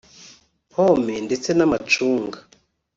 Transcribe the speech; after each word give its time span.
pomme 0.71 1.15
ndetse 1.27 1.49
n’amacunga 1.53 2.37